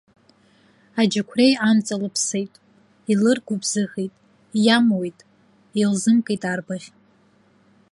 Аџьықәреи 0.99 1.53
амҵалыԥсеит, 1.67 2.53
илыргәыбзыӷит, 3.11 4.13
иамуит, 4.65 5.17
илзымкит 5.81 6.43
арбаӷь. 6.51 6.89